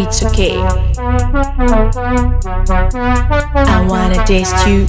[0.00, 0.56] it's okay.
[3.66, 4.86] I wanna taste you.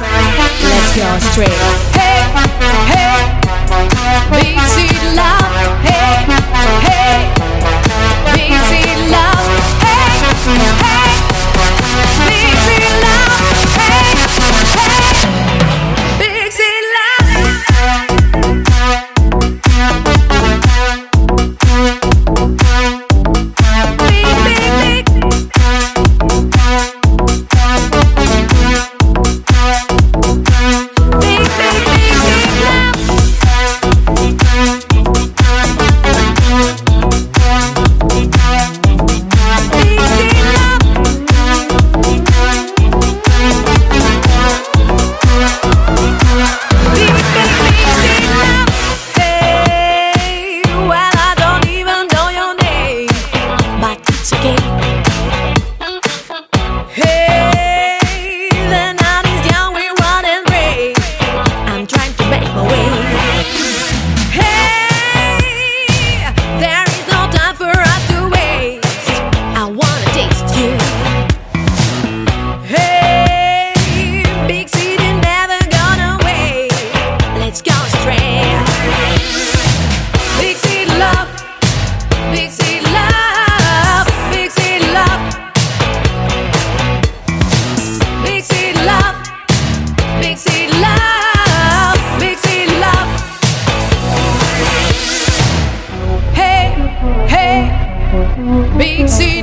[0.00, 1.50] Let's go straight.
[1.94, 2.21] Hey.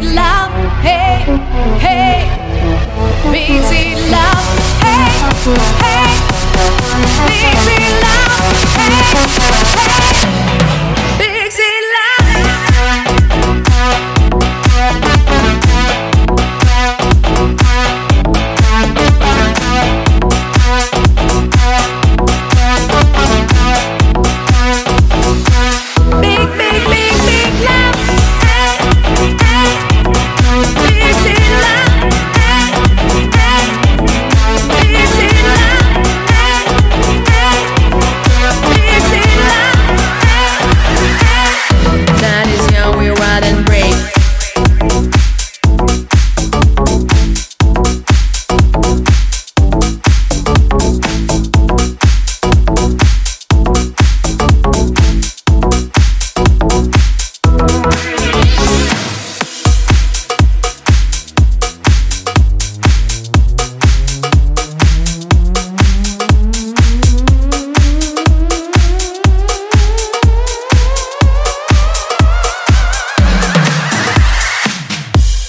[0.02, 0.29] street light.